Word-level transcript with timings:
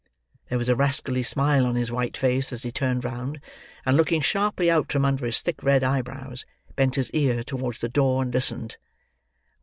There 0.49 0.57
was 0.57 0.67
a 0.67 0.75
rascally 0.75 1.21
smile 1.21 1.63
on 1.63 1.75
his 1.75 1.91
white 1.91 2.17
face 2.17 2.51
as 2.51 2.63
he 2.63 2.71
turned 2.71 3.03
round, 3.05 3.39
and 3.85 3.95
looking 3.95 4.19
sharply 4.19 4.67
out 4.71 4.91
from 4.91 5.05
under 5.05 5.27
his 5.27 5.41
thick 5.41 5.61
red 5.61 5.83
eyebrows, 5.83 6.43
bent 6.75 6.95
his 6.95 7.11
ear 7.11 7.43
towards 7.43 7.81
the 7.81 7.87
door, 7.87 8.23
and 8.23 8.33
listened. 8.33 8.77